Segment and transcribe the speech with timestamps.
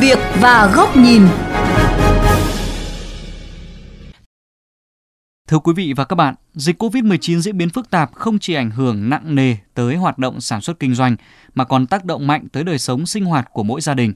[0.00, 1.22] việc và góc nhìn.
[5.48, 8.70] Thưa quý vị và các bạn, dịch COVID-19 diễn biến phức tạp không chỉ ảnh
[8.70, 11.16] hưởng nặng nề tới hoạt động sản xuất kinh doanh
[11.54, 14.12] mà còn tác động mạnh tới đời sống sinh hoạt của mỗi gia đình.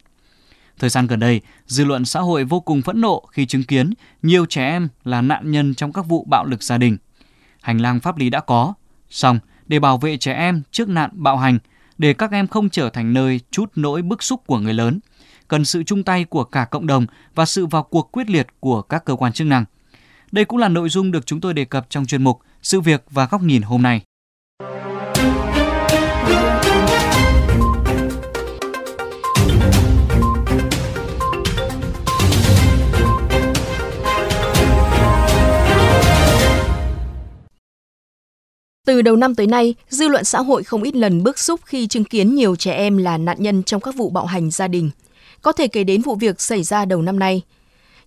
[0.78, 3.90] Thời gian gần đây, dư luận xã hội vô cùng phẫn nộ khi chứng kiến
[4.22, 6.96] nhiều trẻ em là nạn nhân trong các vụ bạo lực gia đình.
[7.60, 8.74] Hành lang pháp lý đã có,
[9.10, 11.58] song để bảo vệ trẻ em trước nạn bạo hành,
[11.98, 15.00] để các em không trở thành nơi chút nỗi bức xúc của người lớn,
[15.48, 18.82] cần sự chung tay của cả cộng đồng và sự vào cuộc quyết liệt của
[18.82, 19.64] các cơ quan chức năng.
[20.32, 23.04] Đây cũng là nội dung được chúng tôi đề cập trong chuyên mục Sự việc
[23.10, 24.02] và góc nhìn hôm nay.
[38.86, 41.86] Từ đầu năm tới nay, dư luận xã hội không ít lần bức xúc khi
[41.86, 44.90] chứng kiến nhiều trẻ em là nạn nhân trong các vụ bạo hành gia đình.
[45.42, 47.42] Có thể kể đến vụ việc xảy ra đầu năm nay.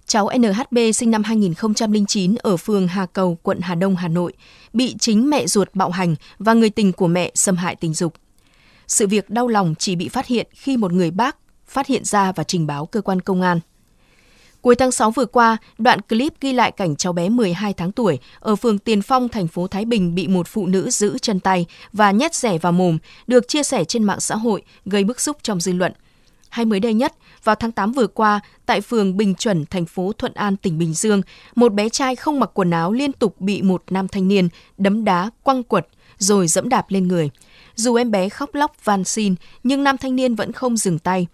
[0.06, 4.34] Cháu NHB sinh năm 2009 ở phường Hà Cầu, quận Hà Đông, Hà Nội,
[4.74, 8.14] bị chính mẹ ruột bạo hành và người tình của mẹ xâm hại tình dục.
[8.88, 11.38] Sự việc đau lòng chỉ bị phát hiện khi một người bác
[11.68, 13.60] phát hiện ra và trình báo cơ quan công an.
[14.62, 18.20] Cuối tháng 6 vừa qua, đoạn clip ghi lại cảnh cháu bé 12 tháng tuổi
[18.40, 21.66] ở phường Tiền Phong, thành phố Thái Bình bị một phụ nữ giữ chân tay
[21.94, 25.38] và nhét rẻ vào mồm, được chia sẻ trên mạng xã hội, gây bức xúc
[25.44, 25.94] trong dư luận.
[26.52, 27.14] Hay mới đây nhất,
[27.44, 30.94] vào tháng 8 vừa qua, tại phường Bình Chuẩn, thành phố Thuận An, tỉnh Bình
[30.94, 31.22] Dương,
[31.56, 35.04] một bé trai không mặc quần áo liên tục bị một nam thanh niên đấm
[35.04, 37.30] đá, quăng quật, rồi dẫm đạp lên người.
[37.76, 41.28] Dù em bé khóc lóc van xin, nhưng nam thanh niên vẫn không dừng tay.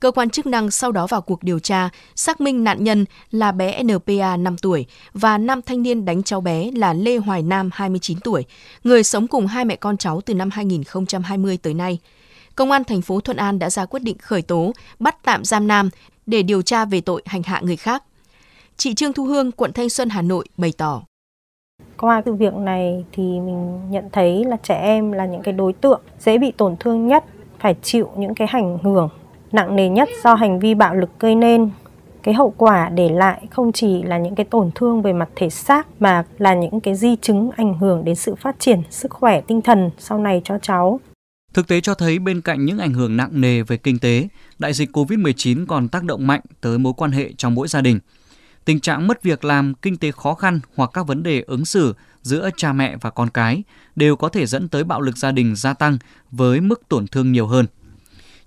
[0.00, 3.52] Cơ quan chức năng sau đó vào cuộc điều tra, xác minh nạn nhân là
[3.52, 7.70] bé NPA 5 tuổi và nam thanh niên đánh cháu bé là Lê Hoài Nam
[7.72, 8.44] 29 tuổi,
[8.84, 11.98] người sống cùng hai mẹ con cháu từ năm 2020 tới nay.
[12.54, 15.66] Công an thành phố Thuận An đã ra quyết định khởi tố, bắt tạm giam
[15.66, 15.90] Nam
[16.26, 18.02] để điều tra về tội hành hạ người khác.
[18.76, 21.02] Chị Trương Thu Hương, quận Thanh Xuân, Hà Nội bày tỏ.
[21.96, 25.72] Qua sự việc này thì mình nhận thấy là trẻ em là những cái đối
[25.72, 27.24] tượng dễ bị tổn thương nhất,
[27.58, 29.08] phải chịu những cái ảnh hưởng
[29.52, 31.70] nặng nề nhất do hành vi bạo lực gây nên.
[32.22, 35.50] Cái hậu quả để lại không chỉ là những cái tổn thương về mặt thể
[35.50, 39.40] xác mà là những cái di chứng ảnh hưởng đến sự phát triển sức khỏe
[39.40, 41.00] tinh thần sau này cho cháu.
[41.54, 44.28] Thực tế cho thấy bên cạnh những ảnh hưởng nặng nề về kinh tế,
[44.58, 47.98] đại dịch COVID-19 còn tác động mạnh tới mối quan hệ trong mỗi gia đình.
[48.64, 51.94] Tình trạng mất việc làm, kinh tế khó khăn hoặc các vấn đề ứng xử
[52.22, 53.62] giữa cha mẹ và con cái
[53.96, 55.98] đều có thể dẫn tới bạo lực gia đình gia tăng
[56.30, 57.66] với mức tổn thương nhiều hơn.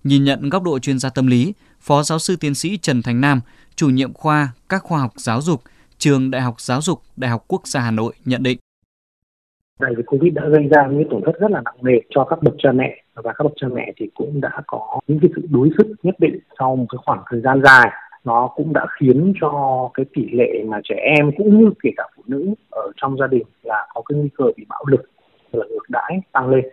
[0.04, 3.22] Nhìn nhận góc độ chuyên gia tâm lý, Phó giáo sư tiến sĩ Trần Thành
[3.22, 3.42] Nam,
[3.76, 5.64] chủ nhiệm khoa các khoa học giáo dục,
[5.98, 8.58] trường Đại học Giáo dục, Đại học Quốc gia Hà Nội nhận định.
[9.84, 12.44] Đại dịch Covid đã gây ra những tổn thất rất là nặng nề cho các
[12.44, 15.42] bậc cha mẹ và các bậc cha mẹ thì cũng đã có những cái sự
[15.52, 17.92] đối sức nhất định sau một cái khoảng thời gian dài.
[18.24, 19.52] Nó cũng đã khiến cho
[19.94, 23.28] cái tỷ lệ mà trẻ em cũng như kể cả phụ nữ ở trong gia
[23.28, 25.10] đình là có cái nguy cơ bị bạo lực
[25.52, 26.66] là ngược đãi tăng lên.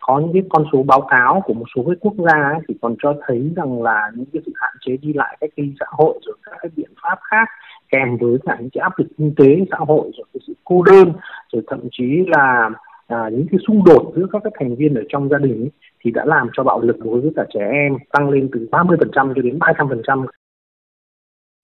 [0.00, 2.74] Có những cái con số báo cáo của một số cái quốc gia ấy, thì
[2.82, 5.86] còn cho thấy rằng là những cái sự hạn chế đi lại cách ly xã
[5.88, 7.48] hội rồi các cái biện pháp khác
[7.90, 10.82] kèm với cả những cái áp lực kinh tế xã hội rồi cái sự cô
[10.82, 11.12] đơn
[11.54, 12.70] rồi thậm chí là
[13.06, 15.70] à, những cái xung đột giữa các cái thành viên ở trong gia đình ấy,
[16.04, 19.34] thì đã làm cho bạo lực đối với cả trẻ em tăng lên từ 30%
[19.34, 20.26] cho đến 300%.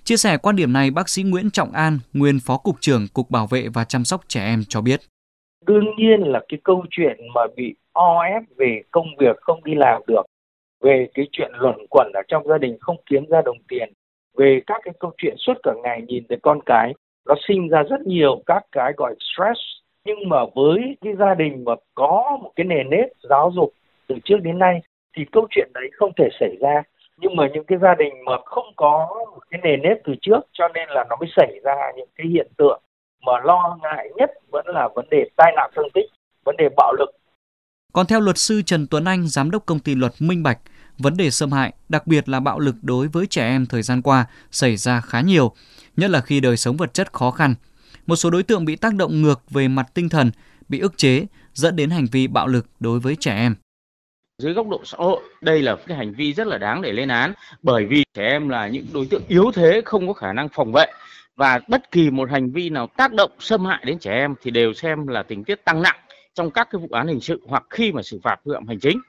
[0.04, 3.30] Chia sẻ quan điểm này, bác sĩ Nguyễn Trọng An, nguyên Phó Cục trưởng Cục
[3.30, 5.00] Bảo vệ và Chăm sóc Trẻ Em cho biết.
[5.66, 9.72] Đương nhiên là cái câu chuyện mà bị o ép về công việc không đi
[9.74, 10.22] làm được,
[10.80, 13.92] về cái chuyện luẩn quẩn ở trong gia đình không kiếm ra đồng tiền,
[14.38, 16.94] về các cái câu chuyện suốt cả ngày nhìn thấy con cái,
[17.28, 19.60] nó sinh ra rất nhiều các cái gọi stress.
[20.04, 23.72] Nhưng mà với cái gia đình mà có một cái nền nếp giáo dục
[24.06, 24.80] từ trước đến nay
[25.16, 26.82] thì câu chuyện đấy không thể xảy ra
[27.20, 30.40] nhưng mà những cái gia đình mà không có một cái nền nếp từ trước
[30.52, 32.82] cho nên là nó mới xảy ra những cái hiện tượng
[33.26, 36.06] mà lo ngại nhất vẫn là vấn đề tai nạn thương tích,
[36.44, 37.10] vấn đề bạo lực.
[37.92, 40.58] Còn theo luật sư Trần Tuấn Anh, giám đốc công ty luật Minh Bạch,
[40.98, 44.02] vấn đề xâm hại, đặc biệt là bạo lực đối với trẻ em thời gian
[44.02, 45.52] qua xảy ra khá nhiều,
[45.96, 47.54] nhất là khi đời sống vật chất khó khăn.
[48.10, 50.30] Một số đối tượng bị tác động ngược về mặt tinh thần,
[50.68, 53.54] bị ức chế, dẫn đến hành vi bạo lực đối với trẻ em.
[54.38, 57.08] Dưới góc độ xã hội, đây là cái hành vi rất là đáng để lên
[57.08, 60.48] án bởi vì trẻ em là những đối tượng yếu thế không có khả năng
[60.48, 60.86] phòng vệ.
[61.36, 64.50] Và bất kỳ một hành vi nào tác động xâm hại đến trẻ em thì
[64.50, 65.96] đều xem là tình tiết tăng nặng
[66.34, 68.80] trong các cái vụ án hình sự hoặc khi mà xử phạt vi phạm hành
[68.80, 69.00] chính.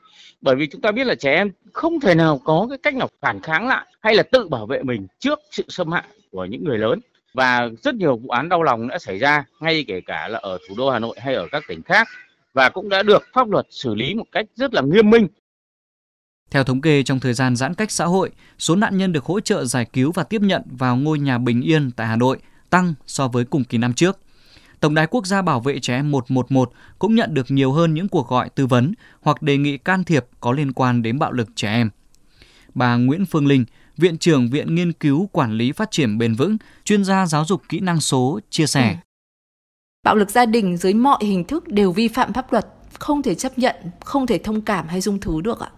[0.41, 3.09] Bởi vì chúng ta biết là trẻ em không thể nào có cái cách nào
[3.21, 6.63] phản kháng lại hay là tự bảo vệ mình trước sự xâm hại của những
[6.63, 6.99] người lớn
[7.33, 10.57] và rất nhiều vụ án đau lòng đã xảy ra ngay kể cả là ở
[10.69, 12.07] thủ đô Hà Nội hay ở các tỉnh khác
[12.53, 15.27] và cũng đã được pháp luật xử lý một cách rất là nghiêm minh
[16.51, 19.39] Theo thống kê trong thời gian giãn cách xã hội, số nạn nhân được hỗ
[19.39, 22.37] trợ giải cứu và tiếp nhận vào ngôi nhà bình yên tại Hà Nội
[22.69, 24.19] tăng so với cùng kỳ năm trước.
[24.79, 28.07] Tổng đài quốc gia bảo vệ trẻ em 111 cũng nhận được nhiều hơn những
[28.07, 31.47] cuộc gọi tư vấn hoặc đề nghị can thiệp có liên quan đến bạo lực
[31.55, 31.89] trẻ em.
[32.73, 33.65] Bà Nguyễn Phương Linh,
[33.97, 37.61] Viện trưởng Viện Nghiên cứu Quản lý Phát triển Bền vững, chuyên gia giáo dục
[37.69, 38.89] kỹ năng số, chia sẻ.
[38.89, 38.95] Ừ.
[40.03, 42.67] Bạo lực gia đình dưới mọi hình thức đều vi phạm pháp luật,
[42.99, 45.71] không thể chấp nhận, không thể thông cảm hay dung thứ được ạ.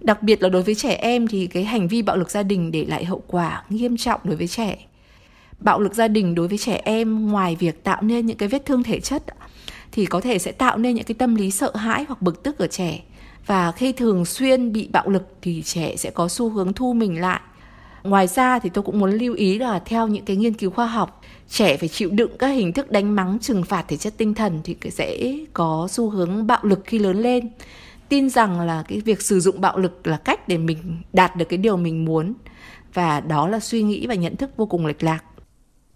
[0.00, 2.70] Đặc biệt là đối với trẻ em thì cái hành vi bạo lực gia đình
[2.70, 4.86] để lại hậu quả nghiêm trọng đối với trẻ.
[5.58, 8.66] Bạo lực gia đình đối với trẻ em ngoài việc tạo nên những cái vết
[8.66, 9.24] thương thể chất
[9.92, 12.58] thì có thể sẽ tạo nên những cái tâm lý sợ hãi hoặc bực tức
[12.58, 13.00] ở trẻ
[13.48, 17.20] và khi thường xuyên bị bạo lực thì trẻ sẽ có xu hướng thu mình
[17.20, 17.40] lại.
[18.02, 20.86] Ngoài ra thì tôi cũng muốn lưu ý là theo những cái nghiên cứu khoa
[20.86, 24.34] học, trẻ phải chịu đựng các hình thức đánh mắng, trừng phạt thể chất tinh
[24.34, 27.48] thần thì sẽ có xu hướng bạo lực khi lớn lên.
[28.08, 30.78] Tin rằng là cái việc sử dụng bạo lực là cách để mình
[31.12, 32.34] đạt được cái điều mình muốn.
[32.94, 35.24] Và đó là suy nghĩ và nhận thức vô cùng lệch lạc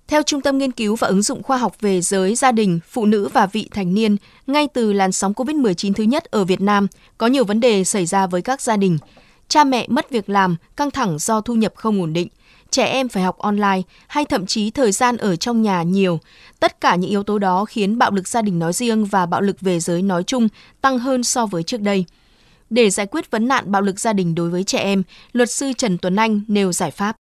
[0.09, 3.07] theo Trung tâm Nghiên cứu và ứng dụng khoa học về giới, gia đình, phụ
[3.07, 4.17] nữ và vị thành niên,
[4.47, 6.87] ngay từ làn sóng COVID-19 thứ nhất ở Việt Nam,
[7.19, 8.99] có nhiều vấn đề xảy ra với các gia đình.
[9.49, 12.29] Cha mẹ mất việc làm, căng thẳng do thu nhập không ổn định,
[12.71, 16.21] trẻ em phải học online hay thậm chí thời gian ở trong nhà nhiều.
[16.61, 19.41] Tất cả những yếu tố đó khiến bạo lực gia đình nói riêng và bạo
[19.41, 20.49] lực về giới nói chung
[20.81, 22.05] tăng hơn so với trước đây.
[22.71, 25.03] Để giải quyết vấn nạn bạo lực gia đình đối với trẻ em,
[25.33, 27.17] luật sư Trần Tuấn Anh nêu giải pháp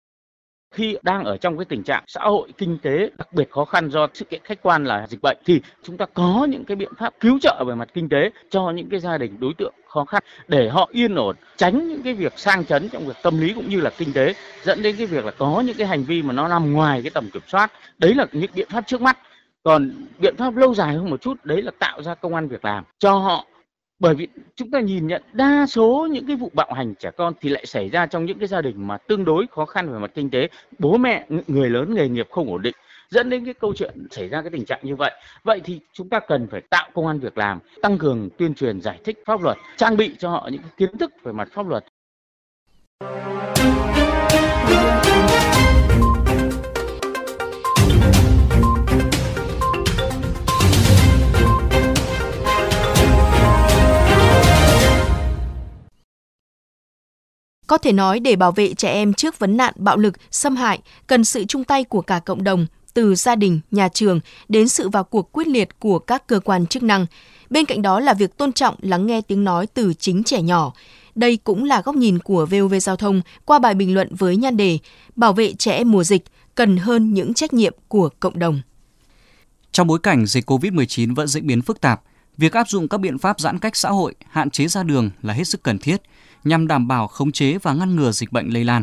[0.72, 3.90] khi đang ở trong cái tình trạng xã hội, kinh tế đặc biệt khó khăn
[3.90, 6.92] do sự kiện khách quan là dịch bệnh, thì chúng ta có những cái biện
[6.98, 10.04] pháp cứu trợ về mặt kinh tế cho những cái gia đình đối tượng khó
[10.04, 13.52] khăn để họ yên ổn, tránh những cái việc sang chấn trong việc tâm lý
[13.54, 16.22] cũng như là kinh tế, dẫn đến cái việc là có những cái hành vi
[16.22, 17.72] mà nó nằm ngoài cái tầm kiểm soát.
[17.98, 19.18] Đấy là những biện pháp trước mắt.
[19.64, 22.64] Còn biện pháp lâu dài hơn một chút, đấy là tạo ra công an việc
[22.64, 23.46] làm cho họ
[24.02, 27.34] bởi vì chúng ta nhìn nhận đa số những cái vụ bạo hành trẻ con
[27.40, 29.99] thì lại xảy ra trong những cái gia đình mà tương đối khó khăn về
[29.99, 30.49] mặt kinh tế.
[30.78, 32.75] Bố mẹ người lớn, nghề nghiệp không ổn định,
[33.10, 35.12] dẫn đến cái câu chuyện xảy ra cái tình trạng như vậy.
[35.44, 38.81] Vậy thì chúng ta cần phải tạo công an việc làm, tăng cường tuyên truyền
[38.81, 41.84] giải thích pháp luật, trang bị cho họ những kiến thức về mặt pháp luật.
[57.72, 60.80] Có thể nói để bảo vệ trẻ em trước vấn nạn bạo lực, xâm hại,
[61.06, 64.88] cần sự chung tay của cả cộng đồng, từ gia đình, nhà trường đến sự
[64.88, 67.06] vào cuộc quyết liệt của các cơ quan chức năng.
[67.50, 70.72] Bên cạnh đó là việc tôn trọng lắng nghe tiếng nói từ chính trẻ nhỏ.
[71.14, 74.56] Đây cũng là góc nhìn của VOV Giao thông qua bài bình luận với nhan
[74.56, 74.78] đề
[75.16, 76.22] Bảo vệ trẻ em mùa dịch
[76.54, 78.60] cần hơn những trách nhiệm của cộng đồng.
[79.72, 82.02] Trong bối cảnh dịch COVID-19 vẫn diễn biến phức tạp,
[82.36, 85.34] việc áp dụng các biện pháp giãn cách xã hội, hạn chế ra đường là
[85.34, 86.02] hết sức cần thiết–
[86.44, 88.82] nhằm đảm bảo khống chế và ngăn ngừa dịch bệnh lây lan.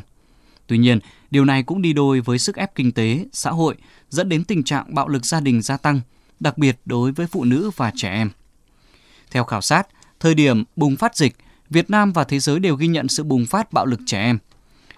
[0.67, 0.99] Tuy nhiên,
[1.31, 3.75] điều này cũng đi đôi với sức ép kinh tế, xã hội
[4.09, 6.01] dẫn đến tình trạng bạo lực gia đình gia tăng,
[6.39, 8.29] đặc biệt đối với phụ nữ và trẻ em.
[9.31, 9.87] Theo khảo sát,
[10.19, 11.35] thời điểm bùng phát dịch,
[11.69, 14.39] Việt Nam và thế giới đều ghi nhận sự bùng phát bạo lực trẻ em.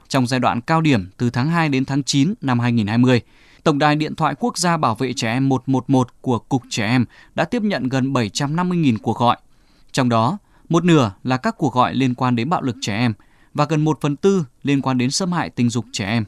[0.07, 3.21] Trong giai đoạn cao điểm từ tháng 2 đến tháng 9 năm 2020,
[3.63, 7.05] Tổng đài điện thoại quốc gia bảo vệ trẻ em 111 của Cục Trẻ Em
[7.35, 9.37] đã tiếp nhận gần 750.000 cuộc gọi.
[9.91, 10.37] Trong đó,
[10.71, 13.13] một nửa là các cuộc gọi liên quan đến bạo lực trẻ em
[13.54, 16.25] và gần một phần tư liên quan đến xâm hại tình dục trẻ em.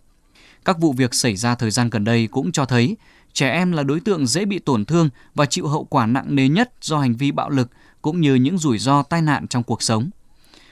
[0.65, 2.97] Các vụ việc xảy ra thời gian gần đây cũng cho thấy
[3.33, 6.49] trẻ em là đối tượng dễ bị tổn thương và chịu hậu quả nặng nề
[6.49, 7.69] nhất do hành vi bạo lực
[8.01, 10.09] cũng như những rủi ro tai nạn trong cuộc sống.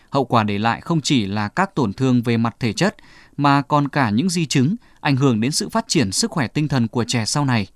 [0.10, 2.96] Hậu quả để lại không chỉ là các tổn thương về mặt thể chất
[3.38, 6.68] mà còn cả những di chứng ảnh hưởng đến sự phát triển sức khỏe tinh
[6.68, 7.68] thần của trẻ sau này.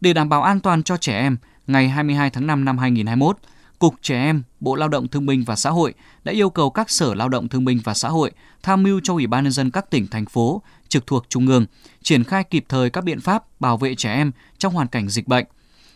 [0.00, 1.36] Để đảm bảo an toàn cho trẻ em,
[1.66, 3.38] ngày 22 tháng 5 năm 2021,
[3.78, 6.90] Cục Trẻ Em, Bộ Lao động Thương binh và Xã hội đã yêu cầu các
[6.90, 8.30] Sở Lao động Thương binh và Xã hội
[8.62, 11.66] tham mưu cho Ủy ban nhân dân các tỉnh thành phố trực thuộc trung ương
[12.02, 15.28] triển khai kịp thời các biện pháp bảo vệ trẻ em trong hoàn cảnh dịch
[15.28, 15.46] bệnh,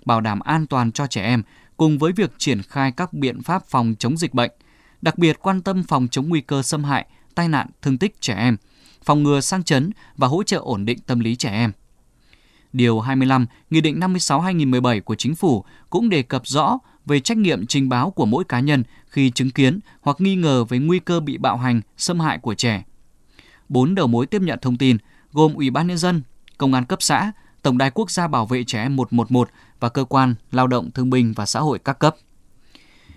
[0.04, 1.42] bảo đảm an toàn cho trẻ em
[1.76, 4.50] cùng với việc triển khai các biện pháp phòng chống dịch bệnh,
[5.02, 8.34] đặc biệt quan tâm phòng chống nguy cơ xâm hại, tai nạn, thương tích trẻ
[8.34, 8.56] em,
[9.04, 11.72] phòng ngừa sang chấn và hỗ trợ ổn định tâm lý trẻ em.
[12.72, 17.66] Điều 25, Nghị định 56-2017 của Chính phủ cũng đề cập rõ về trách nhiệm
[17.66, 21.20] trình báo của mỗi cá nhân khi chứng kiến hoặc nghi ngờ về nguy cơ
[21.20, 22.84] bị bạo hành, xâm hại của trẻ.
[23.68, 24.96] Bốn đầu mối tiếp nhận thông tin
[25.32, 26.22] gồm Ủy ban Nhân dân,
[26.58, 27.32] Công an cấp xã,
[27.62, 31.10] Tổng đài Quốc gia Bảo vệ Trẻ Em 111 và Cơ quan Lao động Thương
[31.10, 32.16] binh và Xã hội các cấp.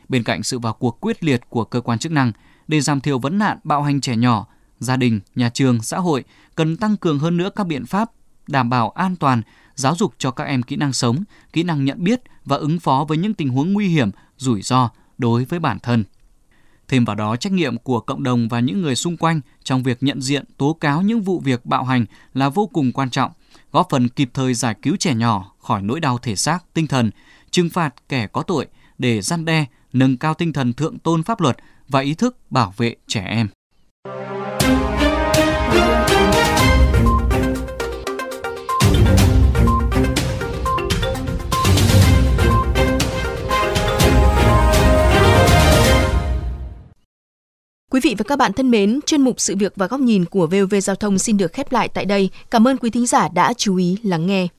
[0.10, 2.32] Bên cạnh sự vào cuộc quyết liệt của cơ quan chức năng
[2.68, 4.48] để giảm thiểu vấn nạn bạo hành trẻ nhỏ,
[4.80, 6.24] gia đình, nhà trường, xã hội
[6.56, 8.12] cần tăng cường hơn nữa các biện pháp
[8.52, 9.42] đảm bảo an toàn
[9.76, 13.06] giáo dục cho các em kỹ năng sống, kỹ năng nhận biết và ứng phó
[13.08, 16.04] với những tình huống nguy hiểm, rủi ro đối với bản thân.
[16.88, 20.04] Thêm vào đó, trách nhiệm của cộng đồng và những người xung quanh trong việc
[20.04, 23.32] nhận diện, tố cáo những vụ việc bạo hành là vô cùng quan trọng,
[23.72, 27.12] góp phần kịp thời giải cứu trẻ nhỏ khỏi nỗi đau thể xác, tinh thần,
[27.52, 28.68] trừng phạt kẻ có tội
[28.98, 32.74] để gian đe, nâng cao tinh thần thượng tôn pháp luật và ý thức bảo
[32.78, 33.48] vệ trẻ em.
[48.02, 50.76] Vị và các bạn thân mến, chuyên mục sự việc và góc nhìn của VOV
[50.82, 52.30] Giao thông xin được khép lại tại đây.
[52.52, 54.48] Cảm ơn quý thính giả đã chú ý lắng nghe.